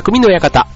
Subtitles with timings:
[0.00, 0.66] 匠の館。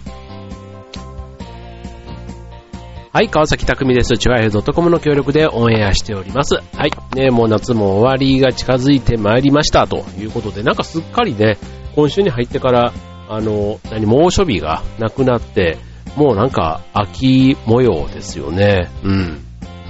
[3.10, 4.18] はい、川崎匠です。
[4.18, 6.56] チュアヘドットコムの協力でオンエアしております。
[6.56, 11.56] はい、ね、もう夏も終わりが近づいてまいりましたということで、なんかすっかりね、
[11.94, 12.92] 今週に入ってから、
[13.30, 15.78] あの、何、猛暑日がなくなって、
[16.16, 18.90] もうなんか秋模様ですよね。
[19.04, 19.42] うん。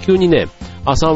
[0.03, 0.47] 急にね、
[0.85, 1.09] 朝、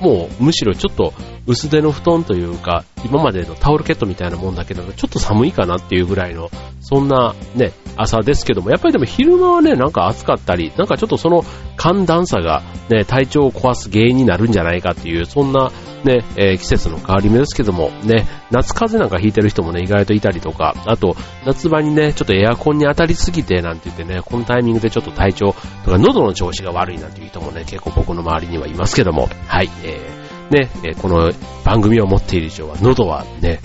[0.00, 1.12] もうむしろちょっと
[1.50, 6.48] 薄手の布団というか、今までのタオルケットみたいなもんだけど、ちょっと寒いかなっていうぐらいの、
[6.80, 11.44] そんなね、朝ですけども、やっぱりでも昼間はね、なんか暑かったり、なんかちょっとその
[11.76, 15.72] 寒暖差がね、体調を壊す原因になるんじゃないかっていう、そんな
[16.04, 30.68] ね、えー、季節の変わり目ですけども、ね、夏風邪なんかひいてる人もね、意外といたりとか、あと、夏場にね、ちょっとエアコンに当たりすぎてなんて言ってね、このタイミングでちょっと体調とか喉の調子が悪いなんていう人もね、結構僕の周りにはいますけども、はい、えー、ね、
[31.00, 31.30] この
[31.64, 33.60] 番組を持っている以上は、喉はね、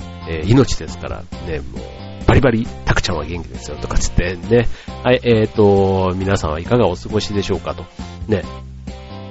[0.46, 4.68] 命ですから、ね、もう、バリバリ、たくちゃんは元気ですよ、とかつってね。
[5.04, 7.86] はい、えっ、ー、と、皆さんはいかがお過ごしでしょうかと。
[8.28, 8.44] ね。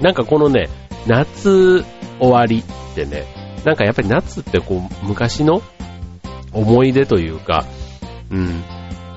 [0.01, 0.69] なんかこのね、
[1.07, 1.85] 夏
[2.19, 3.25] 終わりってね、
[3.63, 5.61] なんかやっぱり夏ってこう、昔の
[6.51, 7.65] 思い出というか、
[8.29, 8.63] うん、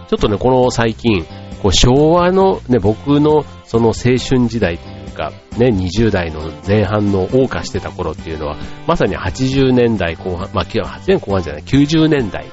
[0.09, 1.25] ちょっとね、この最近、
[1.63, 4.79] こう昭和のね、僕のその青春時代
[5.19, 12.47] か、ね、20代の前半の謳歌してた頃っていうのは、まさに80年代後半、まあ、8年後半じゃない、90年代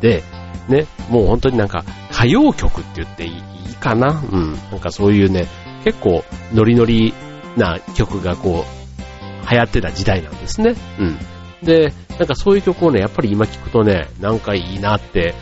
[0.00, 0.22] で、
[0.68, 4.08] ね、もう本当になんか歌謡曲って言っていいかな？
[4.32, 4.52] うん。
[4.72, 5.46] なんかそういうね、
[5.84, 7.14] 結構ノリノリ
[7.56, 10.74] な曲がこう、流行ってた時代なんですね。
[10.98, 11.18] うん。
[11.62, 15.34] で、なんかそういう曲をね、やっぱり今聞くとね、なんかいいなって、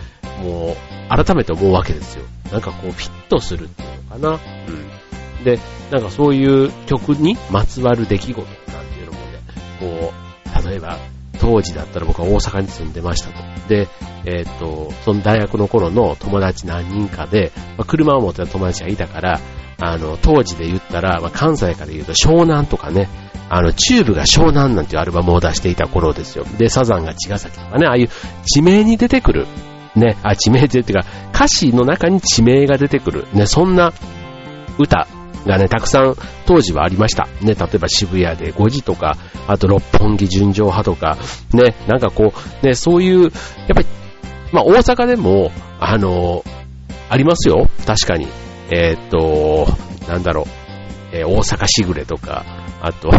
[0.42, 2.24] もう、改めて思うわけですよ。
[2.52, 4.30] なんかこう、フィットするっていうのかな？
[4.32, 4.38] うん。
[5.44, 5.58] で、
[5.90, 9.40] なんかそういう曲にまつわる出来事なんていうのもね、
[9.80, 10.12] こ
[10.62, 10.98] う、例えば、
[11.40, 13.68] 当時だったら僕は大阪に住んでましたと。
[13.68, 13.88] で、
[14.24, 19.40] えっ、と、その大学の頃の友達何人かで、まあ、車を持ってた友達がいたから、
[19.80, 23.08] あの、当時で言ったら、まあ、関西から言うと湘南とかね、
[23.50, 26.44] あの、チューブが湘南なんていうアルバムを出していた頃ですよ。
[26.58, 28.08] で、サザンが茅ヶ崎とかね、ああいう
[28.46, 29.46] 地名に出てくる、
[29.94, 33.92] ね、あ、地名っていうか、歌詞の中に地名が出てくる、ね、そんな
[34.78, 35.06] 歌
[35.46, 36.16] がね、たくさん
[36.46, 37.26] 当時はありました。
[37.42, 39.16] ね、例えば渋谷で5時とか、
[39.46, 41.18] あと六本木純情派とか、
[41.52, 42.32] ね、なんかこ
[42.62, 43.30] う、ね、そういう、やっ
[43.74, 43.86] ぱり、
[44.52, 45.50] まあ大阪でも、
[45.80, 46.44] あの
[47.10, 47.68] ありますよ。
[47.86, 48.26] 確かに。
[48.70, 49.66] えー、っと、
[50.10, 52.44] なんだろう、えー、大阪しぐれとか、
[52.80, 53.10] あと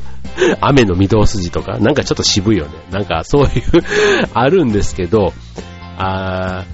[0.60, 2.72] 雨の御堂筋とか、なんかちょっと渋いよね。
[2.90, 3.50] なんかそういう
[4.34, 5.32] あるんですけど、
[5.98, 6.64] あ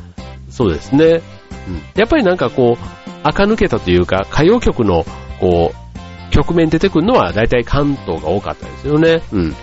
[0.50, 1.22] そうですね。
[1.68, 1.82] うん。
[1.96, 5.04] やっぱりなんかこう、垢抜けたというか、歌謡曲の、
[5.40, 9.22] こう、曲面出てくるのは大体関東が多かったですよね。
[9.32, 9.54] うん。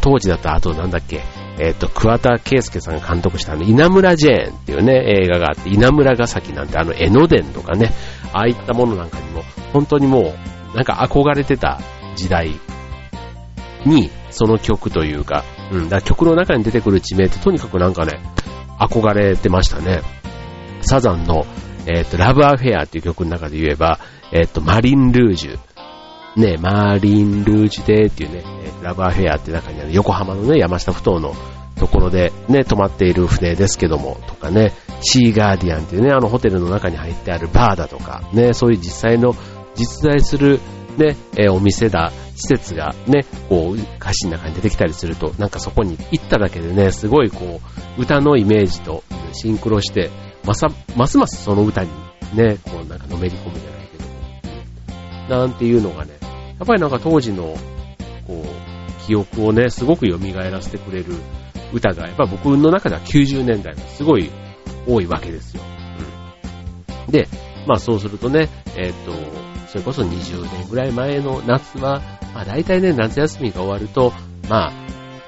[0.00, 1.22] 当時だったら、あとなんだっけ、
[1.58, 7.92] えっ、ー、と、桑田佳祐さんが監督したあの、稲村ジェーンっていうね、映画があって、稲村ヶ崎なんてあの、江ノ電とかね、
[8.32, 9.42] ああいったものなんかにも、
[9.72, 10.34] 本当にも
[10.74, 11.80] う、なんか憧れてた
[12.16, 12.60] 時代
[13.86, 18.20] に、その曲というか、うん、だ曲の中に出てくる地名ってとにかくなんかね、
[18.78, 20.02] 憧れてましたね。
[20.82, 21.46] サザンの、
[21.88, 23.98] えっ、ー、と、ラブアフェアっていう曲の中で言えば、
[24.32, 25.58] えっ、ー、と、マリンルージュ。
[26.36, 28.44] ね、マーリン・ルージュデーっていうね、
[28.82, 31.34] ラブアフェアって中にある横浜のね、山下ふ頭の
[31.74, 39.34] ところでね、泊まっている船ですけども、とかね、シーガーディアンっていうね、あのホテルの中に入ってあるバーだとか、ね、そういう実際の
[39.74, 40.60] 実在する
[40.96, 47.60] ね、えお店だ、施設がね、こう、歌詞の中に出てきたりすると、なんかそこに行っただけでね、すごいこ
[47.98, 50.10] う、歌のイメージとシンクロして、
[50.48, 51.90] まさ、ますますその歌に
[52.32, 56.12] ね、こうなんかのめり込むじゃないけど、なんていうのがね、
[56.58, 57.54] やっぱりなんか当時の、
[58.26, 61.12] こう、記憶をね、すごく蘇らせてくれる
[61.74, 64.30] 歌が、やっぱ僕の中では90年代がすごい
[64.86, 65.62] 多いわけですよ。
[67.06, 67.12] うん。
[67.12, 67.28] で、
[67.66, 69.12] まあそうするとね、えっ、と、
[69.68, 72.00] それこそ20年ぐらい前の夏は、
[72.32, 74.14] まあ大体ね、夏休みが終わると、
[74.48, 74.72] まあ、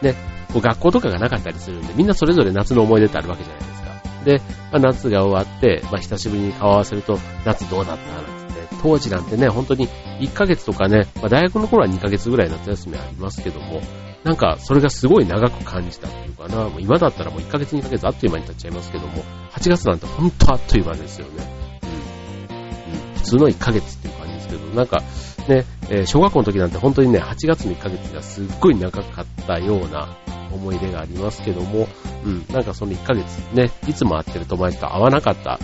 [0.02, 0.14] ね、
[0.50, 3.80] こう学校とかがなかったりするんで、みんなそれぞれ夏の思い出ってあるわけじゃないですか。
[4.25, 4.40] で、
[4.72, 9.88] まあ、夏が終わって、まあ久しぶりに顔合わせると、夏どうだったなんつって、当時なんてね、本当に
[10.20, 13.81] 1ヶ月とかね、まあ大学の頃は2ヶ月ぐらい夏休みありますけども、
[14.25, 21.81] なんかそれがすごい長く感じたっていうかな、もう今だったらもう1ヶ月2ヶ月あっという間に経っちゃいますけども、8月なんて本当あっという間ですよね。
[21.82, 22.94] うん。
[22.94, 25.02] うん、普通の1ヶ月っていう感じですけど、なんか
[25.49, 30.16] ね、えー、小学校の時なんて本当にね、8月の1ヶ月がすっごい長かったような
[30.52, 31.88] 思い出がありますけども、
[32.25, 35.58] うん、なんかその1ヶ月ね、いつも会ってる友達と会わなかった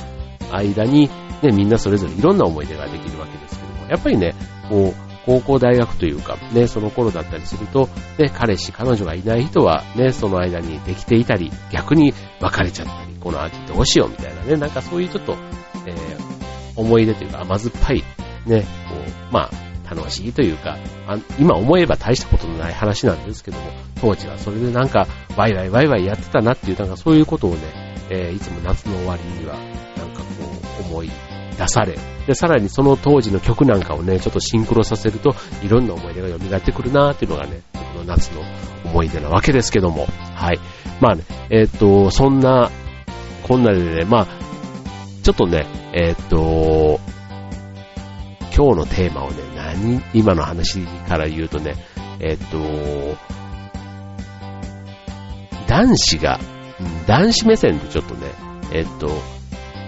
[0.53, 1.09] 間に、
[1.43, 4.35] ね、みんなそれぞれいろんな思い出ができるわけですけども、やっぱりね、
[4.69, 15.37] こう、高校大学というか、ね、その頃だったりすると、ね、彼氏、彼女がいない人は、ね、その間にできていたり、逆に別れちゃったり、この秋どうしようみたいなね、なんかそういうちょっと、
[15.85, 18.05] えー、思い出というか甘酸っぱい、
[18.47, 18.95] ね、こ
[19.31, 20.77] う、まあ、楽しいというか、
[21.39, 25.07] 今思えば大したことのない話なんですけども、当時はそれでなんか、
[25.37, 27.59] ワイワイワイワイやってたなっていう、なんかそういうことをね、
[28.11, 29.55] えー、いつも夏の終わりには、
[29.97, 30.27] なんかこ
[30.81, 31.11] う、思い
[31.59, 38.43] 出され、で、さらにその当時の曲なんかをね、ちょっとシンクロさせると、いろんな思い出が蘇ってくるなーっていうのがね、この夏の
[38.85, 40.59] 思い出なわけですけども、はい。
[41.01, 42.71] まあね、えー、っと、そんな、
[43.47, 44.27] こんなでね、まあ、
[45.23, 47.01] ちょっとね、えー、っと、
[48.57, 49.37] 今日のテーマをね、
[49.75, 51.75] 何、今の話から言うとね、
[52.21, 52.59] えっと、
[55.67, 56.39] 男子が、
[57.07, 58.31] 男子目線でちょっとね、
[58.73, 59.11] えっと、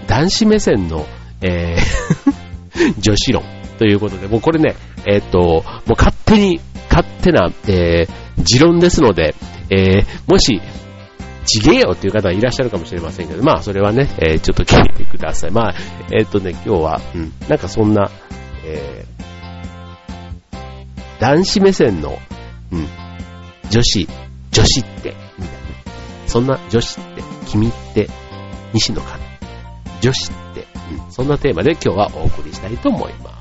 [0.07, 1.07] 男子目線の
[1.41, 3.43] えー 女子論
[3.79, 4.75] ということで、もうこれね、
[5.07, 6.61] え、っと、もう勝手に、
[6.91, 9.35] 勝手な、えー、持論ですので、
[9.71, 10.61] えー、もし、
[11.45, 15.51] ちげえよっていう方はいらっしゃるかもしれませんけど、まあそれはね、えー、ちょっと聞いてください。
[15.51, 15.75] まあ、
[16.13, 18.11] えー、っとね、今日は、うん、なんかそんな、
[18.65, 19.18] えー、
[21.21, 22.19] 男子目線の、
[22.73, 22.89] うん、
[23.71, 24.09] 女子、
[24.53, 25.69] 女子って、みたいな。
[26.27, 28.09] そんな女子って、君って、
[28.73, 29.25] 西野かな。
[30.01, 30.67] 女子って、
[31.05, 33.38] うん、そんなテーマで今日はお送りしたいと思います。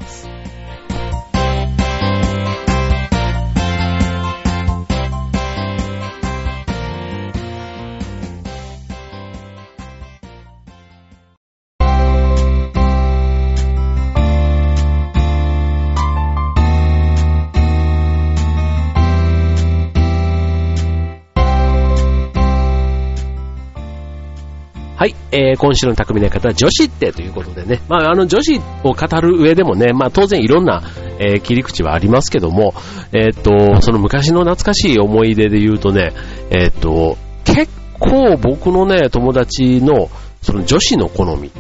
[25.31, 30.81] えー、今週の匠の方は女子ってということでね、まあ、あの女子を語る上でもね、まあ、当然いろんな、
[31.19, 32.73] えー、切り口はありますけども、
[33.11, 36.13] えー、っと、その昔の懐かしい思い出で言うとね、
[36.49, 40.09] え、っと、結構僕のね、友達の、
[40.41, 41.51] その女子の好みっ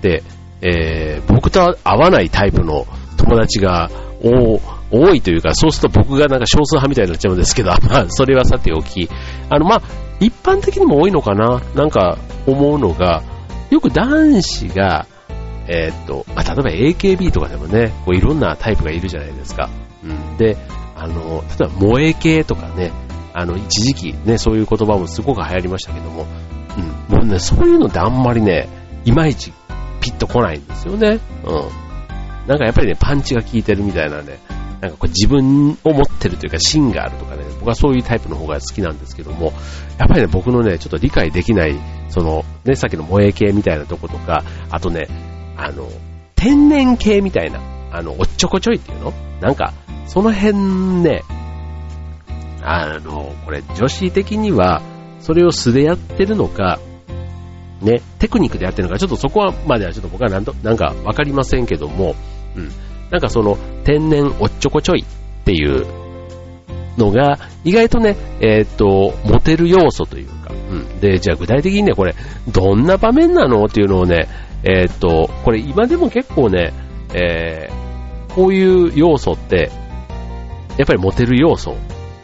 [0.00, 0.22] て、
[0.62, 3.90] え、僕と合わないタイプの友達が
[4.90, 9.08] 多いというか、そうすると僕がなんか少数派みたいになっちゃうんですけど、 まあ、それはさておき、
[9.48, 9.82] あの、まあ、
[10.20, 11.60] 一般的にも多いのかな？
[11.74, 13.22] なんか思うのが、
[13.70, 15.06] よく男子が、
[15.66, 19.70] えー、っと、あ、例えば AKB とかでもね、こういろんなタイプがいるじゃないですか。
[20.04, 20.36] うん。
[20.36, 20.56] で、
[20.96, 22.92] あの、例えば萌え系とかね、
[23.32, 26.26] あの、一時期ね、そういう言葉もすごく流行りましたけども、
[27.08, 27.16] うん。
[27.16, 28.68] もうね、そういうのってあんまりね、
[29.04, 29.52] いまいち
[30.00, 31.20] ピッと来ないんですよね。
[31.44, 32.48] うん。
[32.48, 34.38] なんかやっぱりね、パンチが効いてるみたいなね、
[34.80, 39.52] なんかこう自分を持ってるというか芯があるとかね、僕はそういうタイプの方が好きなんですけども、
[39.98, 41.78] やっぱりね、僕のね、ちょっと理解できない、
[42.08, 45.06] その、ね、さっきの萌え系みたいなとことか、あとね、
[45.56, 45.86] あの、
[46.34, 47.60] 天然系みたいな、
[47.92, 49.12] あの、おっちょこちょいっていうの？
[49.40, 49.74] なんか、
[50.06, 50.56] その辺
[51.02, 51.22] ね、
[52.62, 54.80] あの、これ女子的には、
[55.20, 56.78] それを素でやってるのか、
[57.82, 62.14] ね、テクニックでやってるのか、ちょっとそこはまではちょっと僕はなんと、なんかわかりませんけども、
[62.56, 62.70] うん。
[63.10, 65.86] なんかその天然おっちょこちょいっていう
[66.96, 71.00] のが意外とね、えっ、と、モテる要素というか、うん。
[71.00, 72.14] で、じゃあ具体的にね、これ
[72.48, 74.28] どんな場面なのっていうのをね、
[74.62, 76.72] えっ、と、これ今でも結構ね、
[77.14, 79.70] えー、こういう要素って、
[80.76, 81.76] やっぱりモテる要素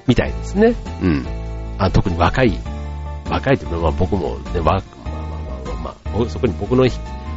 [0.07, 0.75] みたいですね。
[1.03, 1.27] うん。
[1.79, 2.59] あ特に若い、
[3.29, 6.87] 若いというのは、僕もね、まあまあまあまあ、まあ、そこに僕の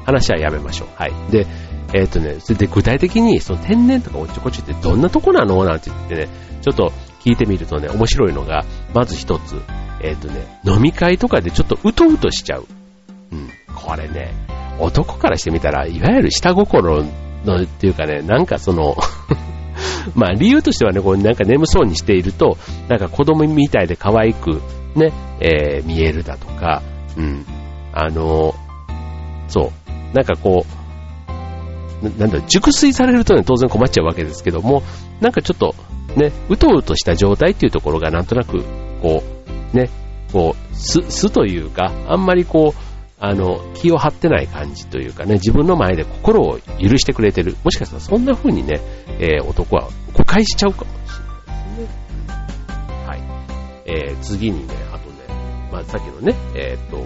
[0.05, 0.87] 話はやめましょう。
[0.95, 1.13] はい。
[1.31, 1.45] で、
[1.93, 5.63] えっ、ー、とね、それで具体的にその天然とかおっちょこちょってどんなとこなの？
[5.65, 6.27] なんて言ってね、
[6.61, 9.61] ちょっと聞いてみるとね、面白いのが、まず一つ、
[10.01, 12.65] えっ、ー、とね、飲み会とかでちょっとうとうとしちゃう。
[13.31, 14.33] うん、これね、
[14.79, 17.03] 男からしてみたら、いわゆる下心
[17.45, 18.95] のっていうかね、なんかその
[20.15, 24.61] まあ理由としてはね、こうなんか眠そうにしていると、なんか子供みたいで可愛く
[24.95, 26.81] ね、えー、見えるだとか、
[27.17, 27.45] うん、
[27.93, 28.55] あの、
[29.47, 30.78] そう、なんかこう、
[32.01, 34.83] なんだ、熟睡されるとね、当然困っちゃうわけですけども、
[35.19, 35.75] なんかちょっと、
[36.15, 38.63] ね、うとうとした状態っていうところがなんとなく、
[39.01, 39.23] こ
[39.73, 39.89] う、ね、
[40.31, 42.89] こう、す、すというか、あんまりこう、
[43.21, 47.57] あの、気を張ってない感じというかね、自分の前で心を許してくれてる。
[47.65, 48.79] もしかしたらそんな風にね、
[49.19, 51.99] えー、男は誤解しちゃうかもしれないですね。
[53.05, 53.21] はい。
[53.85, 55.15] えー、次にね、あとね、
[55.69, 57.05] まあ、さっきのね、えっ、ー、と、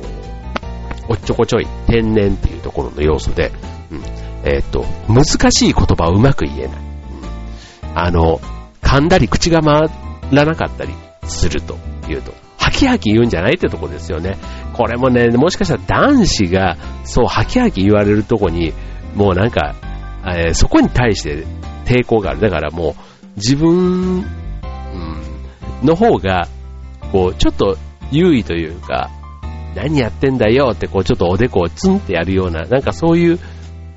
[1.10, 3.52] おっちょこちょい、天然っていうところの要素で、
[3.92, 4.04] うん、
[4.44, 6.78] えっ、と、難しい言葉をうまく言えない。
[7.96, 8.40] あの、
[8.82, 9.90] 噛んだり口が回
[10.32, 11.78] らなかったりすると
[12.10, 14.38] いうと、ハキハキ言うんじゃないってとこですよね。
[14.74, 18.74] これもね、もしかしたら男子が、そう、ハキハキ言われるとこに、
[19.16, 19.76] もうなんか、
[20.26, 21.46] えー、そこに対して
[21.86, 22.40] 抵抗がある。
[22.40, 22.94] だからもう、
[23.36, 24.26] 自分、うん、
[25.84, 26.48] の方が、
[27.12, 27.78] こう、ちょっと
[28.12, 29.10] 優位というか、
[29.76, 33.40] 何やってんだよってこうちょっとおでこをツンってやるような、なんかそういう、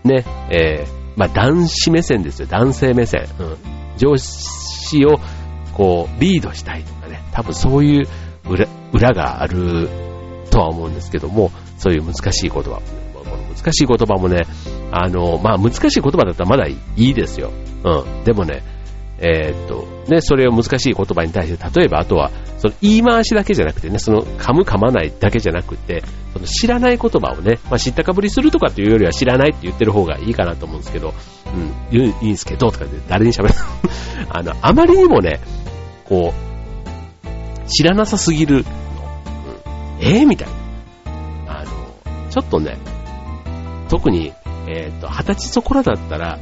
[0.07, 3.27] ね、えー、まあ男子目線ですよ、男性目線。
[3.39, 3.57] うん。
[3.97, 5.19] 上司を
[5.75, 8.09] こうリードしたいとかね、多分そういう
[8.49, 9.89] 裏裏がある
[10.51, 12.81] とは思うんですけども、そういう難しい言葉。
[13.15, 14.47] この難しい言葉もね、
[14.93, 17.51] あの、まあ難しい言葉だったらまだいいですよ。
[17.85, 18.25] うん。
[18.25, 18.63] でもね、
[19.19, 31.15] えー、っと、ね、それを難しい言葉に対して、例えばあとは、その言い回しだけじゃなくてね、その噛む噛まないだけじゃなくて、その知らない言葉をね、まあ、知ったかぶりするとかっていうよりは知らないって言ってる方がいいかなと思うんですけど、
[31.93, 33.55] うん、いいんですけど、とかで誰に喋る
[34.29, 35.41] あの、あまりにもね、
[36.05, 40.49] こう、知らなさすぎるの、うん、えー、みたい
[41.47, 41.61] な。
[41.61, 41.71] あの、
[42.31, 42.77] ちょっとね、
[43.89, 44.33] 特に、
[44.69, 46.39] えっ、と、二十歳そこらだったら、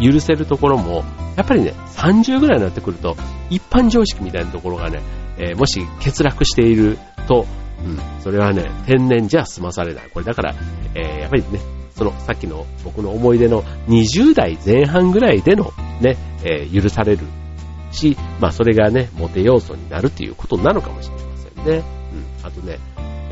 [0.00, 1.04] 許せるところも、
[1.36, 3.16] やっぱりね、30ぐらいになってくると、
[3.50, 5.00] 一般常識みたいなところがね、
[5.38, 7.46] えー、もし欠落していると、
[7.84, 10.10] うん、それはね、天然じゃ済まされない。
[10.10, 10.54] これだから、
[10.94, 11.60] えー、やっぱりね、
[11.94, 17.26] そのさっきの僕の思い出の20代前半ぐらいでのね、えー、許される
[17.90, 21.82] し、まあそれがね、モテ要素になるっていうことなのかもしれませんね。
[22.12, 22.46] うん。
[22.46, 22.78] あとね、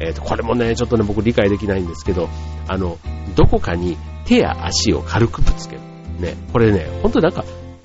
[0.01, 2.29] えっ、ー、と、これもね、ちょっとね、僕理解できないんですけど、
[2.69, 2.99] あの、
[3.35, 5.83] どこかに手や足を軽くぶつける。
[6.19, 7.45] ね、これね、本当なんか、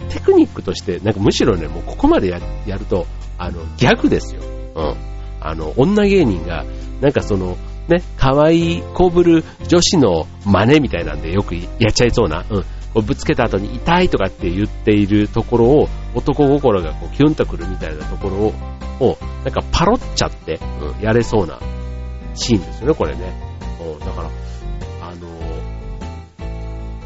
[0.09, 3.05] テクニックとして、なんかむしろね、もうここまでややると、
[3.37, 4.41] あの、逆ですよ。
[4.75, 4.95] うん。
[5.39, 6.65] あの、女芸人が、
[7.01, 7.57] なんかその、
[7.87, 12.61] ね、可愛いこぶる女子の真似みたいなんでよくやっちゃいそうな、うん。
[12.93, 18.53] こうぶつけた後に痛いとかって言っているところを、男心がこうキュンとくるみたいなところを、
[18.99, 21.59] をなんかパロっちゃって、うん、やれそうな
[22.35, 23.33] シーンですよね、これね。
[23.81, 24.29] うん、だから、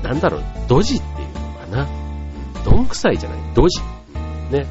[0.06, 1.88] なんだろう、ドジっていうのかな。
[2.58, 3.82] うん、どんくさいじゃない、ドジ。
[4.52, 4.68] ね。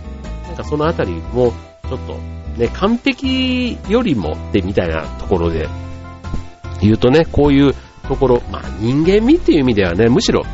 [0.47, 1.53] なんかそのあたりも、
[1.89, 2.15] ちょっと、
[2.57, 5.69] ね、完璧よりもってみたいなところで
[6.81, 7.75] 言うとね、こういう
[8.07, 10.45] ところ、まあ人間味っていう意味ではね、むしろ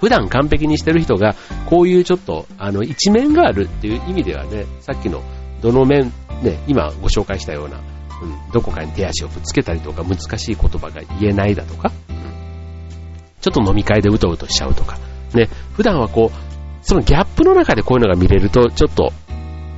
[0.00, 5.22] 普段完璧にしてる人が、こういうちょっと、あの、一面があるっていう意味ではね、さっきの、
[5.60, 6.10] どの面、
[6.42, 7.76] ね、今ご紹介したような、
[8.22, 11.92] うん、どこかに手足をぶつけたりとか、難しい言葉が言えないだとか、
[13.40, 14.98] ちょっと飲み会でうとうとしちゃうとか、
[15.34, 16.50] ね、普段はこう、
[16.82, 19.12] そのギャップの中でこういうのが見れると、ちょっと、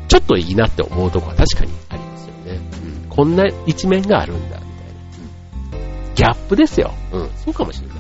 [0.09, 2.61] ちょっといいなって思うとこは確かにありますよね。
[3.05, 5.79] うん、こんな一面があるんだ、みたいな。
[6.09, 6.93] うん、ギャップですよ。
[7.13, 7.97] うん、そうかもしれない。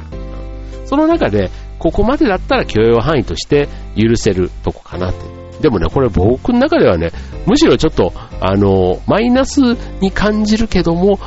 [0.87, 5.21] その中で、ここまでだったら許容範囲として許せるとこかなって。
[5.61, 7.11] でもね、これ僕の中ではね、
[7.47, 9.61] むしろちょっと、あの、マイナス
[10.00, 11.19] に感じるけども、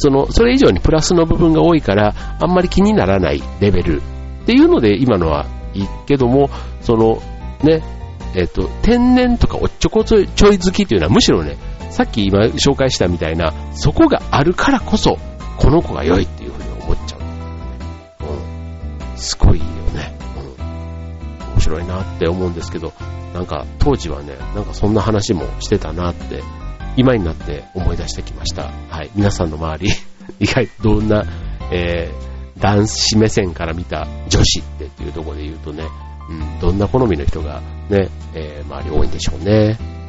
[0.00, 6.48] その、それ以上にプラスの部分が多いから、あんまり気にならないレベルっていうので、今のはいいけども、
[6.80, 7.22] その、
[7.62, 7.82] ね、
[8.34, 11.56] えっ、と、天然とかおっちょこちょい好きっていうのはむしろね、
[11.90, 15.18] さっき今紹介したみたいな、そこがあるからこそ、
[15.58, 17.20] この子が良いっていうふうに思っちゃう。
[19.10, 19.18] うん。
[19.18, 20.14] すごいよね。
[20.36, 22.92] うん面白いなって思うんですけど、
[23.34, 26.42] なんか当時はね、なんかそんな話もしてたなって、
[26.96, 28.70] 今になって思い出してきました。
[28.88, 29.10] はい。
[29.14, 29.90] 皆さんの周り、
[30.40, 31.24] 意外とどんな、
[31.72, 35.84] えー、男子目線から見た女子ってっていうところで言うとね、
[36.28, 39.99] うん、どんな好みの人がね、えー、周り多いんでしょうね。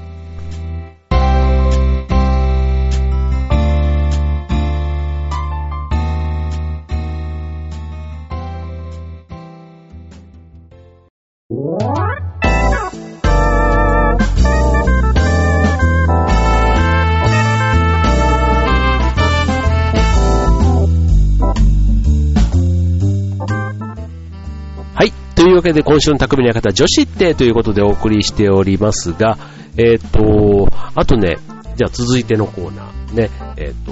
[25.62, 29.38] いうわけで今週の匠の方、女子ってということでお送りしておりますが、
[29.77, 31.38] えっ、ー、と、あとね、
[31.75, 33.91] じゃあ続いてのコーナー、ね、えっ、ー、と、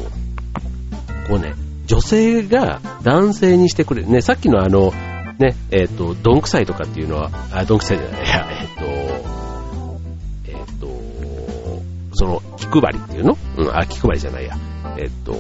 [1.30, 1.54] こうね、
[1.86, 4.92] 女性が男性にしてくれる、ね、さっきのあの、
[5.38, 8.84] ね、えっ、ー、と、どんくさいとかっていうのは、あ、どんくさいじゃない、いや、えっ、と、
[10.48, 10.88] えっ、と、
[12.14, 13.38] その、気配りっていうの？
[13.58, 14.58] うん、あ、気配りじゃないや。
[14.98, 15.34] えっ、と、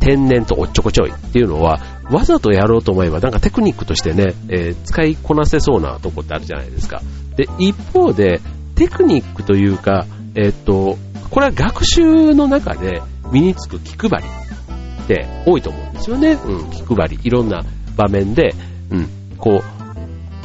[0.00, 1.78] 天然とおっちょこちょいっていうのは、
[2.10, 7.02] わざとやろうと思えば、なんかテクニックとしてね、えー、使いこなせそうなとこってあるじゃないですか。
[7.36, 8.40] で、一方で、
[8.74, 10.98] テクニックというか、え、っと、
[11.30, 14.28] これは学習の中で身につく気配り
[15.04, 16.32] って多いと思うんですよね。
[16.32, 17.18] うん、気配り。
[17.22, 17.64] いろんな
[17.96, 18.54] 場面で、
[18.90, 19.82] うん、こう、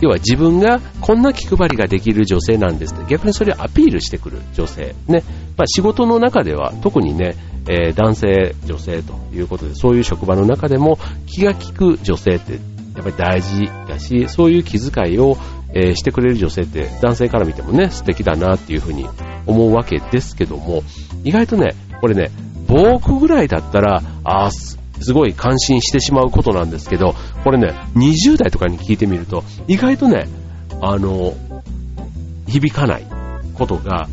[0.01, 4.95] 要は自分がこんな気配りができる女性なんですって逆にそれをアピールしてくる女性。
[5.07, 5.23] ね。
[5.57, 7.35] まあ仕事の中では特にね、
[7.69, 15.37] えー、男性、女性ということで、そういう職場の中でも気が利く女性ってやっぱり大事だし、そういう気遣いを、
[15.73, 19.07] えー、してくれる女性って男性から見てもね、素敵だなっていうふうに
[19.45, 20.83] 思うわけですけども、
[21.23, 22.31] 意外とね、これね、
[22.67, 24.77] 防具ぐらいだったら、ああす
[25.13, 30.27] ごい感心してしまうことなんですけど、これね、20代とかに聞いてみると、意外とね、
[30.81, 31.35] あの、
[32.47, 33.05] 響かない
[33.53, 34.07] ことが、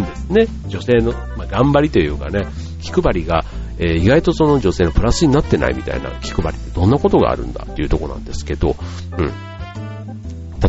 [0.00, 0.46] ですね。
[0.68, 2.46] 女性の、まあ、頑張りというかね、
[2.80, 3.44] 気配りが、
[3.78, 8.76] えー、意外とその女性のプラスになってないみたいな気配りってどんなことがあるんだっていうとこなんですけど、
[9.18, 9.32] うん。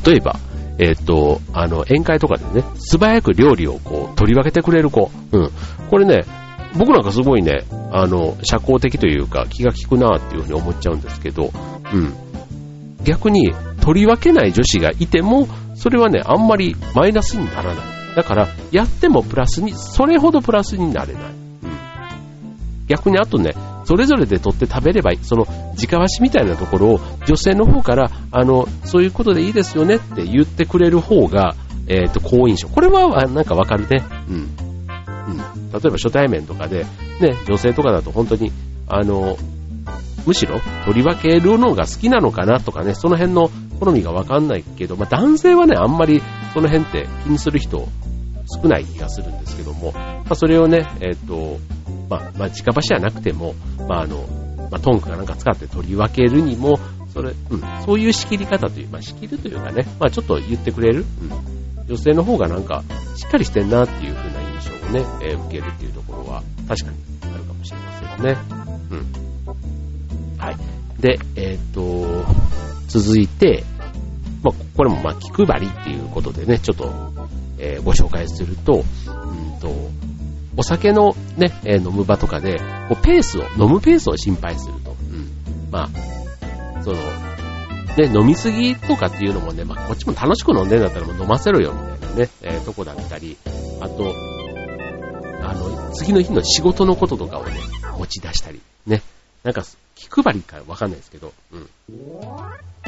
[0.06, 0.38] 例えば、
[0.80, 5.12] えっ、ー、と、あの、宴会とかでね、素早く料理をこう、取り分けてくれる子。
[5.32, 5.52] うん。
[5.90, 6.26] これね、
[6.76, 11.52] 僕なんかすごいね、あの、社交的というか気が利くなっていうふうに思っちゃうんですけど、
[11.94, 12.14] うん。
[13.04, 17.93] 逆に取り分けない女子がいても、それはね、あんまりマイナスにならない。
[18.16, 21.24] だから、やってもプラスに、それほどプラスになれない。
[21.24, 21.34] うん。
[22.88, 23.54] 逆にあとね、
[23.86, 25.20] それぞれで取って食べればいい。
[25.24, 31.56] その、直箸みたいなところを女性の方から、あの、そういうことでいいですよねって言ってくれる方が、
[31.88, 32.70] えっ、ー、と、好印象。
[32.70, 34.04] これは、なんかわかるね。
[34.30, 34.36] うん。
[34.36, 35.38] うん。
[35.72, 36.86] 例えば初対面とかで、
[37.20, 38.52] ね、女性とかだと本当に、
[38.88, 39.38] あの、
[40.26, 43.50] むしろ取り分けるのが好きなのかなとかね、その辺の
[43.80, 46.22] 好みがわかんないけど、まあ男性はね、あんまり
[46.54, 47.88] その辺って気にする人
[48.62, 51.60] 少ない気がするんですけども、まあそれをね、えっ、ー、と、
[52.10, 53.56] まあ、まあ、直箸じゃなくても、
[53.88, 54.26] まああの、
[54.72, 56.80] まあ、トンクかなんか使って取り分けるにも、
[57.14, 62.84] それ、うん、そういう仕切り方という、まあ仕切るというかね、まあちょっと言ってくれる、うん、女性の方がなんか
[63.16, 66.98] しっかりしてんなっていう風な印象をね、えー、受けるっていうところは確かに
[67.34, 68.38] あるかもしれませんね。
[68.92, 70.38] うん。
[70.40, 70.58] はい。
[71.00, 72.26] で、えっ、ー、と、
[73.00, 73.64] 続いて、
[74.44, 76.92] まあ、これもまあ気配りっていうことでね、ちょっと、
[77.58, 79.74] えー、ご紹介すると、うんと、
[80.56, 84.92] お酒のね、えー、飲む場とかで、こうペースを、飲むペースを心配すると。
[84.92, 85.28] うん。
[85.72, 86.98] まあ、その、
[87.98, 93.38] ね、飲みすぎとかっていうのもね、まあ、こっちも楽しく飲んでんだったらもう飲ませろよ、みたいなね、えー、とこだったり、
[93.82, 94.14] あと、
[95.42, 97.54] あの、次の日の仕事のこととかをね、
[97.98, 99.02] 持ち出したり、ね。
[99.44, 99.64] なんか、
[99.96, 101.70] 気配りかわかんないですけど、うん。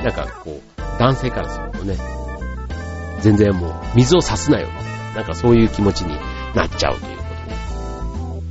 [0.04, 1.98] なんかこう、男性からするとね、
[3.22, 4.68] 全然もう、水を差すなよ、
[5.15, 6.15] なんかそういう気持ちに
[6.56, 7.58] なっちゃうということね。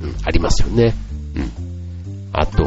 [0.01, 0.93] うん、ありますよね。
[1.35, 2.29] うん。
[2.33, 2.63] あと、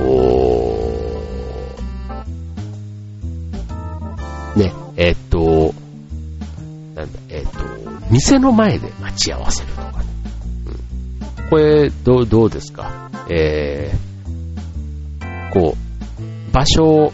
[4.57, 5.75] ね、えー、っと、
[6.95, 7.59] なんだ、えー、っと、
[8.11, 10.07] 店の前で待ち合わせるとかね。
[11.41, 11.49] うん。
[11.51, 13.11] これ、どう、どうですか？
[13.29, 13.99] えー、
[15.53, 17.13] こう、場所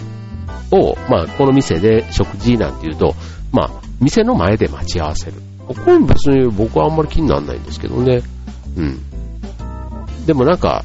[0.70, 3.14] を、まあ、この店で食事なんていうと、
[3.53, 3.70] まあ、
[4.01, 5.35] 店の前で待ち合わせる。
[5.66, 8.23] これ別に僕はあんまり気にならないんですけどね。
[8.77, 9.01] うん。
[10.27, 10.85] でもなんか、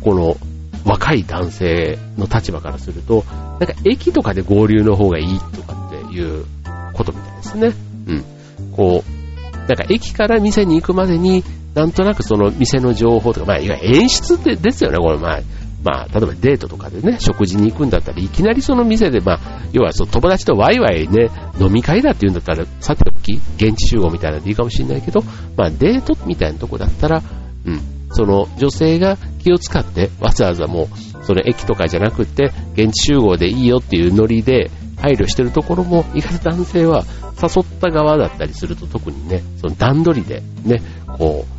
[0.00, 0.36] この
[0.84, 3.24] 若い男性の立場からすると、
[3.58, 6.44] なんか駅とかで合流の方がいいとかっていう
[6.92, 7.72] ことみたいですね。
[8.06, 8.24] うん。
[8.72, 11.42] こう、なんか駅から店に行くまでに、
[11.74, 15.40] なんとなくその店の情報とか、まあ、いわゆる演出ってですよね、これ、まあ、
[15.86, 19.38] まあ、例えばデートとかでね、食事に行くんだったらいきなりその店で、まあ、
[19.72, 25.20] 要はその友達とワイワイね、飲み会だって言うんだったら、さておき、現地集合みたいなのでいいかもしれないけど、
[25.56, 27.22] まあ、デートみたいなとこだったら、
[27.66, 37.04] うん、その女性が気を使って、わざわざもう、その駅とかじゃなくて、現地集合でいいよっていうノリで配慮してるところも、意外と男性は
[37.40, 40.82] 誘った側だったりすると特にね、その段取りでね、
[41.16, 41.56] こう、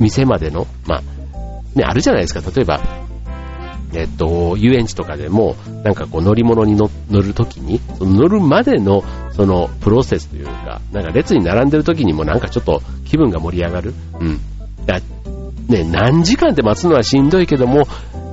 [0.00, 1.02] 店までの、まあ、
[1.74, 2.40] ね、あるじゃないですか。
[2.54, 2.80] 例えば、
[3.94, 13.94] えっと、遊園地とかでも、なんかこう乗り物に乗るときに、その乗るまでの、そのプロセスというか、なんか列に並んでるときにもなんかちょっと気分が盛り上がる。
[14.20, 14.40] うん。
[14.84, 15.00] だ
[15.68, 17.86] ね、何時間で待つのはしんどいけども、やっ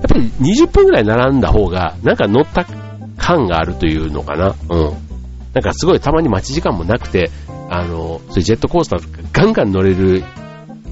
[0.08, 2.66] ぱり20分くらい並んだ方が、なんか乗った
[3.18, 4.56] 感があるというのかな。
[4.70, 4.94] うん。
[5.54, 7.32] なんかすごいたまに待ち時間もなくて、
[7.70, 10.24] あの、そういうジェットコースターとかガンガン乗れる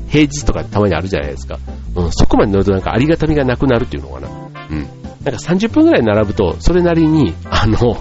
[0.09, 1.59] 平日とかたまにあるじゃないですか。
[1.95, 4.29] うん、そこまで乗るとなんかありがたみがなくなるっていうのかな。
[4.69, 4.77] うん。
[4.79, 7.97] なんか30分くらい並ぶと、それなりに、あの、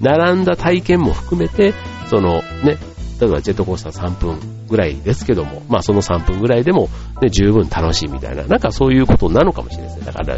[0.00, 1.74] 並んだ体験も含めて、
[2.08, 2.76] そのね、
[3.18, 6.88] 例えばジェットコースター3分ぐらいですけども、まあその3分ぐらいでも、
[7.22, 10.06] ね、十分楽しいみたいな、なんかそういうことなのかもしれないですね。
[10.06, 10.36] だから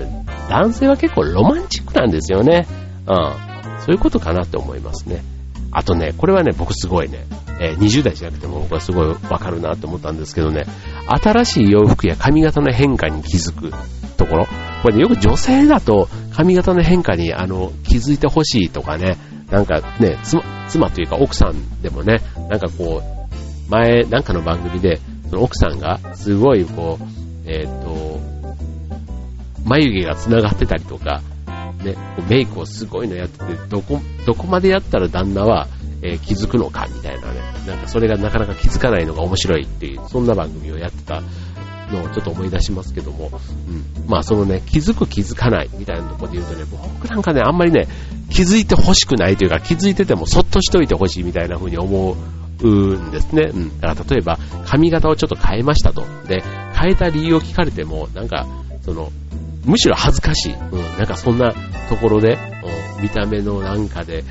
[0.49, 2.67] 男性は結構ロマンチックなんですよね。
[3.07, 3.15] うん。
[3.81, 5.23] そういうことかなって思いますね。
[5.73, 7.27] あとね、これはね、僕すごいね、
[7.61, 10.65] えー、20代じゃなくても僕はすごいわかるなって思ったんですけどね、
[11.09, 13.73] 新しい洋服や髪型の変化に気づく
[14.19, 14.47] ところ。
[14.83, 19.17] これね、よく女性だと髪型の変化にあの気づいてほしいとかね、
[19.51, 22.19] なんかね、妻、妻というか奥さんでもね、
[22.51, 25.01] なんかこう、前なんかの番組で、
[25.31, 28.21] その奥さんがすごいこう、えっ、ー、と、
[29.65, 31.23] 眉毛が繋がってたりとか、
[31.83, 31.97] ね、
[32.29, 35.69] メイクをすごいのやってて、どこ、どこまでやったら旦那は、
[36.03, 41.23] えー、気づくのかみたいなね、なんかそれがなかなか気づかないのが面白いっていう、そんな番組をやってた
[41.93, 43.31] のをちょっと思い出しますけども、
[43.69, 44.09] うん。
[44.09, 47.89] まあそのね、気づく気づかないみたいなとこで言うとね、僕なんかね、あんまりね、
[48.31, 52.17] 気づいて欲しくないというか、気づいててもそっとしといてほしいみたいな風に思
[52.63, 53.51] うんですね。
[53.53, 53.81] うん。
[53.81, 56.05] だから例えば、髪型をちょっと変えましたと。
[56.27, 56.43] で、
[56.75, 58.47] 変えた理由を聞かれても、なんか、
[58.83, 59.11] その、
[59.65, 60.55] むしろ恥ずかしい。
[60.55, 60.99] うん。
[60.99, 61.53] なんかそんな
[61.89, 62.39] ところで、
[62.97, 64.27] うん、見た目のなんかで、こ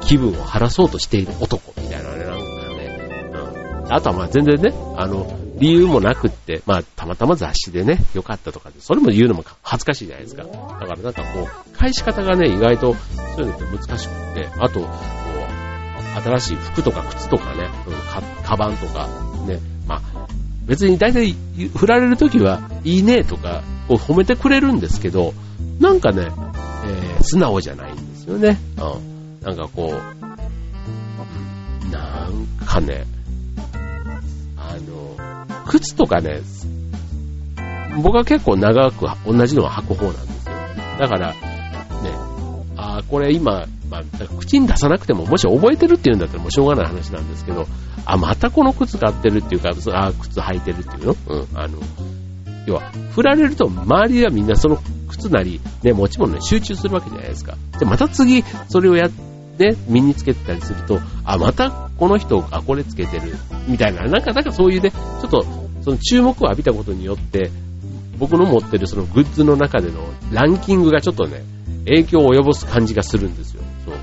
[0.00, 3.30] う、気分を晴らそうとしている男みたいなね、なんかね。
[3.86, 3.92] うん。
[3.94, 10.44] あとはまあ全然ね、あの、理由もなくって、まあ、たまたま雑誌でね、良かったとかで、それも言うのも恥ずかしいじゃないですか。
[10.44, 12.94] だからなんかこう、返し方がね、意外と
[13.36, 14.88] そういうのって難しくって、あと、こ
[16.16, 19.08] う、新しい服とか靴とかね、うん、か、カバンとか、
[19.46, 20.26] ね、まあ、
[20.66, 21.34] 別に大体
[21.76, 25.34] 振られるときは、いいねとか、こう褒めてくれるんですけど、
[25.78, 26.28] なんかね、
[26.86, 28.58] えー、素直じゃないんですよね。
[28.76, 29.40] うん。
[29.42, 33.04] なんかこう、なんかね、
[35.78, 36.40] 靴とかね、
[38.02, 40.54] 僕は結構長く同じのを履く方なんですよ。
[41.00, 41.36] だから、ね、
[42.76, 44.02] あこれ今、まあ、
[44.38, 47.66] 口に出さなくても、もし覚えてるっていうんだったらもうしょうがない話なんですけど、
[48.04, 51.16] あ、またこの靴買ってるっていうか、あ、靴履いてるっていうの？
[51.26, 51.78] うん、あの、
[52.66, 57.56] 要は、振られると周りはみんなその靴なり、ね、持ち物に集中するわけじゃないですか。
[57.78, 63.36] で、また次、それをやって、身につけてたりすると、あ、またこの人、あ、これつけてる、
[63.68, 67.50] みたいな、なんか、なんかそういうね、ちょっと、その注目を浴びたことによって、
[68.18, 71.42] 僕の持ってるそのグッズの中でのランキングがちょっとね、
[71.84, 73.62] 影響を及ぼす感じがするんですよ。
[73.84, 73.94] そう。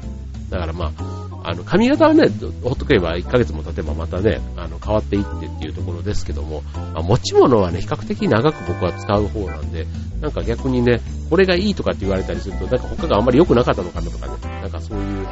[0.49, 2.29] だからまあ、あの、髪型はね、
[2.63, 6.61] ほっとけば1ヶ月も経てばまたね、あの、変わっていってっていうところですけども、
[6.93, 9.87] まあ、持ち物はね、比較的長く僕は使う方なんで、
[10.19, 15.27] なんか逆にね、これがいいとかって言われたりすると、なんか他があんまり良くなかったのかなとかね、なんかそういう、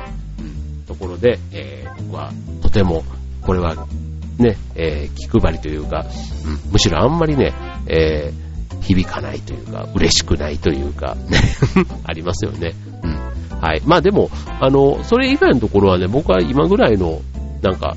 [0.90, 2.32] ところで、えー、僕は
[2.64, 3.04] とても、
[3.44, 3.88] これは、
[4.40, 6.06] ね、えー、気配りというか、
[6.46, 7.54] うん、むしろあんまりね、
[7.88, 11.38] えー、響かないというか、嬉しくないというか、ね、
[12.06, 12.74] ありますよね。
[13.04, 13.60] うん。
[13.60, 13.82] はい。
[13.86, 17.22] まあでも、あの、それ以外のところはね、僕は今ぐらいの、
[17.62, 17.96] なんか、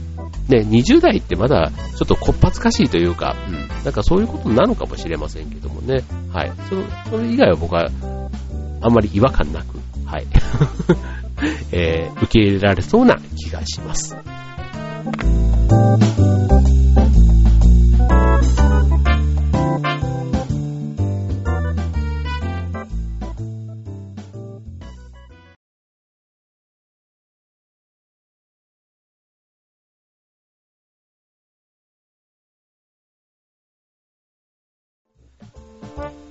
[0.49, 6.03] ね、20代ってまだちょっとこっぱずかしいというか、うん、なんかそういうことなのかもしれませんけどもね。
[6.33, 6.53] はい。
[6.69, 7.89] その、それ以外は僕は、
[8.81, 10.27] あんまり違和感なく、はい。
[11.71, 14.17] えー、受け入れられそうな気がします。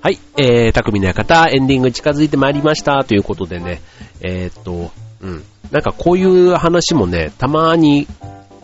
[0.02, 3.82] はい、えー、匠の館、エンディング近づいてまいりました、ということでね、
[4.22, 8.08] えー、っと、うん、なんかこういう話もね、たまに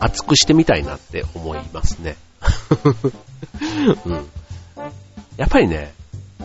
[0.00, 2.16] 熱くしてみたいなって思いますね。
[4.04, 4.26] うん。
[5.36, 5.94] やっぱりね、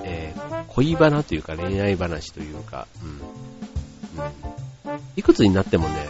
[0.04, 4.94] えー、恋バナというか恋愛話というか、うん。
[4.94, 6.08] うん、いくつになってもね、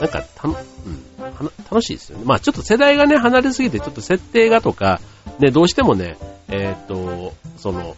[0.00, 0.56] なんかた、うん、
[1.70, 2.24] 楽しいですよね。
[2.24, 5.02] まあちょっと世代がね、離れすぎて、ちょっと設定がとか、
[5.40, 6.16] ね、どうしてもね、
[6.48, 7.96] えっ、と、その、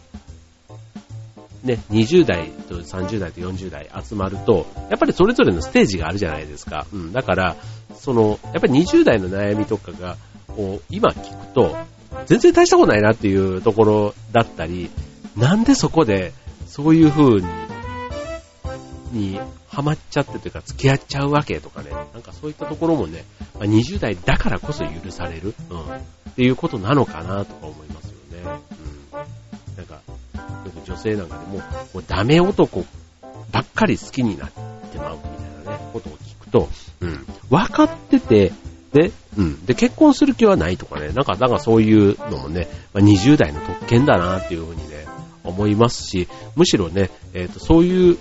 [1.64, 6.86] ね、20代と30代と40代集まると、やっぱりそれぞれのステージがあるじゃないですか。
[6.92, 7.56] うん、だから、
[7.94, 10.16] その、やっぱり20代の悩みとかが、
[10.48, 11.76] こう、今聞くと、
[12.26, 14.90] 全然大したことないなっていうところだったり、
[15.36, 16.32] なんでそこで、
[16.66, 17.42] そういう風に、
[19.12, 28.60] に、ハマっちゃってというか、付き合っちゃうわけとかね、なんかそういったところもね、まあ、20代だからこそ許される、うん、っていうことなのかなとか思いますよね。
[29.12, 29.76] うん。
[29.76, 31.62] なんか、よく女性なんかでも、も
[32.00, 32.84] うダメ男
[33.52, 36.68] ばっかり好きになってまうみたいなね、ことを聞くと、
[37.00, 38.52] うん、分かってて、
[38.92, 39.64] で、うん。
[39.64, 45.06] で、結婚する気はないとかね、なんか、なんかそういうのもね、まあ、20代の特権だなっていうふうにね、
[45.44, 48.18] 思いますし、むしろね、えっ、ー、と、そういう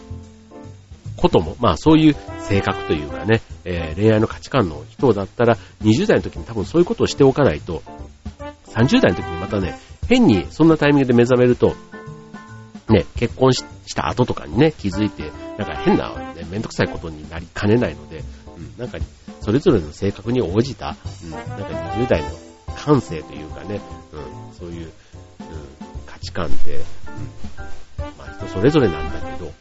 [1.22, 7.84] ことも、まあそういう性格というかね、えー、恋愛の価値観の人だったら、20代の時に多分そういうことをしておかないと、
[8.68, 11.76] 30代の時にまたね、変にそんなタイミングで目覚めると、
[12.90, 13.64] ね、結婚し
[13.96, 18.24] た後とかにね、気づいて、なんか変な、ね、めんどくさいことになりかねないので、
[18.58, 18.98] うん、なんか、
[19.42, 21.56] それぞれの性格に応じた、うん、なんか
[21.96, 22.30] 20代の
[22.76, 23.80] 感性というかね、
[24.12, 24.92] うん、そういう、うん、
[26.06, 26.84] 価値観って、うん、
[28.18, 29.52] まあ人それぞれなんだけど、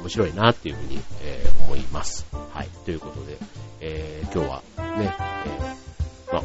[0.00, 2.26] 面白いなっていうふうに、えー、思います。
[2.52, 2.68] はい。
[2.84, 3.38] ということで、
[3.80, 4.62] えー、今日は
[4.98, 5.14] ね、
[5.46, 6.42] えー、まあ、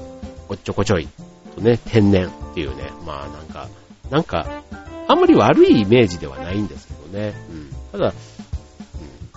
[0.50, 1.08] おっちょこちょい
[1.56, 3.70] とね、天然っていうね、まあなんか、
[4.10, 4.64] なんか、
[5.08, 7.34] あんまり悪いイメージではないんですけどね。
[7.50, 7.70] うん。
[7.92, 8.14] ただ、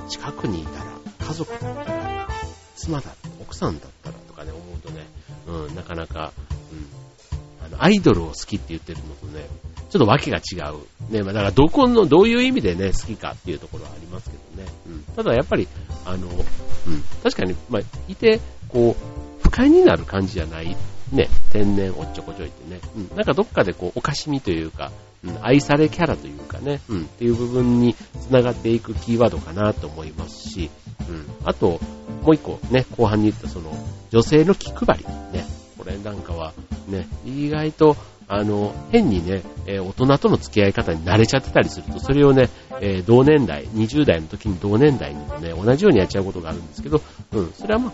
[0.00, 0.86] うん、近くにいたら、
[1.26, 2.28] 家族だったら、
[2.76, 5.06] 妻だったら、奥さんだったらとかね、思うとね、
[5.46, 6.32] うん、なかなか、
[6.72, 9.46] うん、あの、アイドルを好きって言ってるのとね、
[9.90, 10.78] ちょっと訳が違う。
[11.10, 14.68] ね、まあ、だからどこの、どういう意味でね、好きかっていうところはありますけどね。
[14.86, 15.02] うん。
[15.16, 15.68] ただやっぱり、
[16.04, 20.76] あの、うん、確かに、まあ、いて、こう、不快になる感じじゃない、
[21.12, 24.90] ね、天然おっちょこちょいってね、うん、なんかどっかでこう、おかしみというか、
[25.24, 27.94] うん、愛されキャラというかね、うん、っていう部分に
[28.28, 30.70] 繋がっていくキーワードかなと思いますし、
[31.08, 31.80] うん、あと、
[32.22, 33.72] もう一個ね、後半に言ったその、
[34.10, 35.04] 女性の気配り、
[35.38, 35.44] ね、
[35.78, 36.52] これなんかは、
[36.88, 37.96] ね、意外と、
[38.28, 42.48] あの、変にね、え、大人との付き合い方に慣れちゃってたりすると、それをね、
[42.80, 47.00] え、同年代、20代の時に同年代にもね、同じようにやっちゃうことがあるんですけど、
[47.32, 47.92] うん、それはま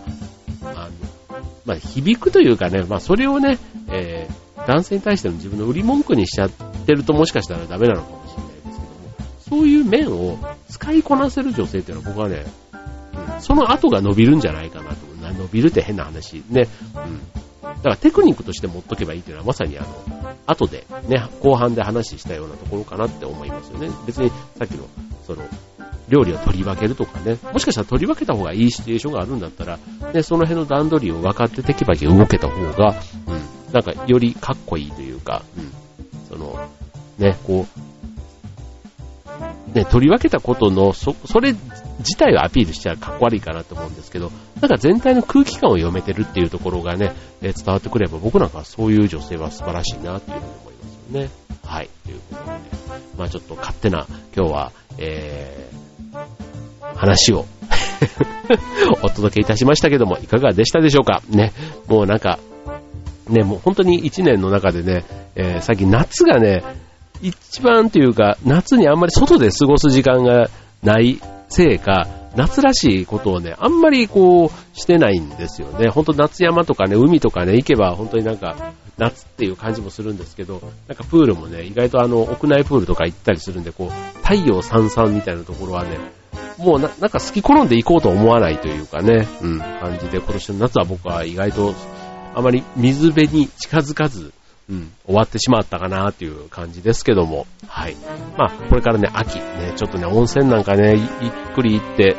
[0.65, 0.91] あ、あの、
[1.65, 3.57] まあ、響くというかね、まあ、それをね、
[3.89, 10.37] えー、男性に対しての自分の売り文句にしちゃってるともしかしたらダメなのかもしれないですけども、そういう面を
[10.69, 12.45] 使いこなせる女性っていうのは僕はね、
[13.35, 15.11] うん、その後が伸びるんじゃないかなと。
[15.33, 16.43] 伸びるって変な話。
[16.49, 16.67] ね。
[16.95, 17.21] うん。
[17.63, 19.87] だからテクニックとして持っとけばいいっていうのはまさにあの、
[20.45, 23.89] 後でね、後半で話したようなところかなって思いますよね。
[24.05, 24.87] 別にさっきの、
[25.25, 25.43] その、
[26.09, 29.79] 料理を取り分けるとかね、もしかしたら取り分けた方がいいシチュエーションがあるんだったら、
[30.13, 32.95] ね、その辺の段取りを分かってテキパキ動けた方が、
[33.27, 35.71] うん、なんかよりかっこいいというか、うん、
[36.29, 36.69] その、
[37.17, 37.91] ね、こう、
[39.73, 41.55] ね、取り分けたことの、そ、それ
[41.99, 51.29] 自体をアピールしちゃかっこ悪いかなと思うんですけど、なんか全体の空気感を読めてるっていうところがね、え伝わってくれば僕なんかはそういう女性は素晴らしいなっていうふうに思いますよね。
[51.63, 51.89] はい。
[52.05, 52.59] ということでね、
[53.17, 57.45] まあちょっと勝手な今日は、えー、話を
[59.03, 61.21] お届けいたしましたけども、いかがでしたでしょうか？
[61.29, 61.53] ね、
[61.87, 62.39] もうなんか、
[63.29, 65.03] ね、もう本当に一年の中でね、
[65.35, 66.63] えー、最近夏がね、
[67.21, 70.49] 一番というか、夏にあんまり外で過ごす時間が
[70.83, 71.19] ない
[71.51, 75.89] せいか、夏らしいことをね、あんまりこう、してないんですよね。
[75.89, 85.97] ほんと夏山とかね、海とかね、行けば本当になんか、夏っていう感じもするんですけど、なんかプールもね、意外とあの、屋内プールとか行ったりするんで、こう、太陽さんさんみたいなところはね、
[86.57, 91.73] もうな、なんか好き転んで行こうと思わないというかね、うん、感じで、今年の夏は僕は意外と、
[92.33, 94.31] あまり水辺に近づかず、
[94.69, 97.95] うん、終わってしまったかなっていう感じですけども、はい。
[98.37, 102.15] まあ、これからね、秋、ね、ちょっとね、温泉なんかね、ゆっくり行って、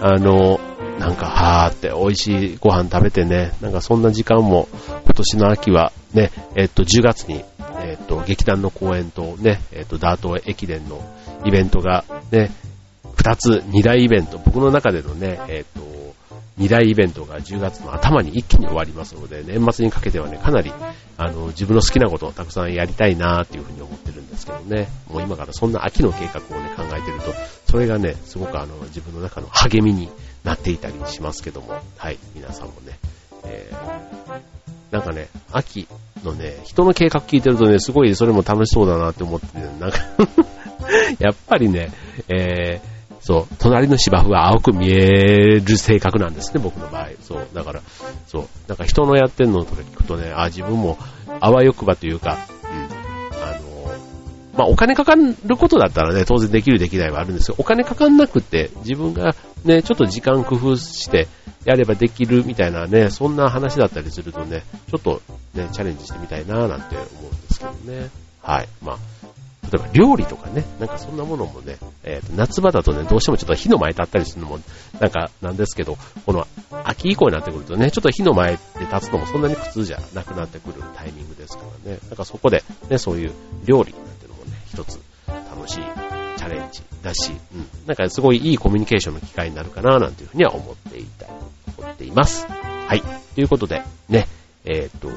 [0.00, 0.58] あの、
[0.98, 7.44] なんか、はーって美味しいご飯食べてね、なんかそんな時間も今年の秋はね、えっと、10月に、
[7.84, 11.02] えっと、劇団の公演とね、えっと、ダート駅伝の
[11.44, 12.50] イベントがね、
[13.16, 15.91] 2つ、2大イベント、僕の中でのね、えっと、
[16.62, 20.72] 2大イベントが10月の頭に一気に終わりますので、年末にかけてはね、かなり、
[21.18, 27.34] あの、自分の好きなことをたくさんやりたいなーっていうふうに思ってるんですけどね、もう今からそんな秋の計画をね、考えてると、
[27.68, 30.08] それがね、すごくあの、自分の中の励みに
[30.44, 32.98] なっていたりしますけども、はい、皆さんもね、
[33.44, 34.40] えー、
[34.92, 35.88] なんかね、秋
[36.22, 39.98] のね、人の計画聞いてるとね、すごいそれも楽しそうだなって思って、ね、なんか
[41.18, 41.90] やっぱりね、
[42.28, 47.08] えー、そう、隣の芝生は青く見える性格なんですね、僕の場合。
[47.22, 47.80] そう、だから、
[48.26, 50.98] そう、なんか人のやってんのとか聞くとね、あ、自分も
[51.40, 53.94] あわよくばというか、うん、あの、
[54.58, 61.28] まあ、お金かかることだったらね、当然できるできないはあるんですけど、お金かかんなくて、自分がね、ちょっと時間工夫して
[61.64, 65.22] やればできるみたいなね、そんな話だったりするとね、ちょっと
[65.54, 68.10] ね、チャレンジしてみたいななんて思うんですけどね。
[68.42, 68.68] はい。
[68.82, 68.98] まあ、
[69.72, 74.60] 例えば料理とかね、なんかそんなものもね、えー、と夏場だとね、どうしてもちょっと火の前立ったりするのも、
[75.00, 76.46] なんかなんですけど、この
[76.84, 83.32] 秋以降になってくるとね、ちょっと火の前で立つのもそんなに苦痛じゃなくなってくるタイミングですからね、なんかそこで、ね、そういう
[83.64, 85.76] 料理なんていうのもね、一つ楽しい
[86.36, 91.28] チャレンジだし、うん、なんかすごいいいコミュニケーションの機会になるかな、なんていうふうには思っていたい、
[91.78, 92.46] 思っています。
[92.46, 93.00] はい。
[93.34, 94.28] ということで、ね、
[94.66, 95.08] えっ、ー、と、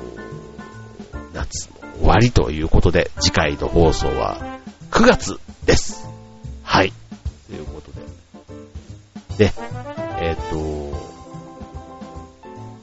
[1.34, 4.60] 夏終わりということで、次回の放送は
[4.92, 6.08] 9月です。
[6.64, 6.94] はい。
[7.48, 7.92] ということ
[9.38, 9.46] で。
[9.50, 9.54] で、
[10.22, 10.94] えっ、と、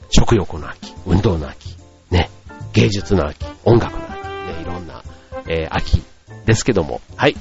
[0.09, 1.75] 食欲の秋、運動の秋、
[2.11, 2.29] ね、
[2.73, 5.03] 芸術の秋、音楽の秋、ね、いろんな、
[5.47, 6.03] えー、秋
[6.45, 7.35] ですけども、はい。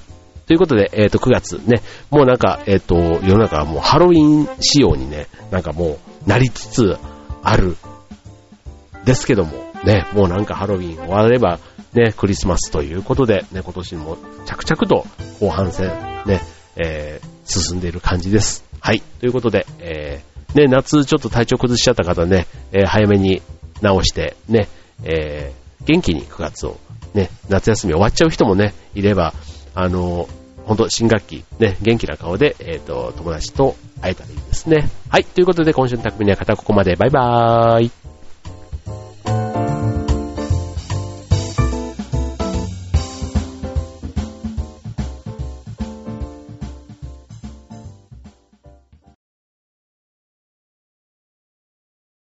[0.46, 6.98] ということで、えっ、と、9月ね、もうなんか、えっ、と、世の中はもうハロウィン仕様にね、なんかもう、なりつつ
[7.42, 7.76] ある、
[9.04, 11.58] ですけども、ね、もうなんかハロウィン終われば、
[11.92, 14.16] ね、クリスマスということで、ね、今年も
[14.46, 15.06] 着々と
[15.40, 15.88] 後半戦、
[16.26, 16.40] ね、
[16.76, 18.64] えー、進んでいる感じです。
[18.80, 19.02] はい。
[19.20, 23.42] ということで、えー、ね、夏ちょっと体調崩しちゃった方ね、えー、早めに
[23.80, 24.68] 直して、ね、
[25.04, 26.78] えー、元気に9月を、
[27.14, 29.34] ね、夏休み終わっちゃう人もね、いれば、
[29.74, 30.28] あの
[30.64, 34.88] 本当新学期、ね、元気な顔で、えっ、ー、と、友達と会えたらいいですね。
[35.08, 35.24] はい。
[35.24, 36.96] ということで、今週の匠には片ここまで。
[36.96, 38.01] バイバーイ。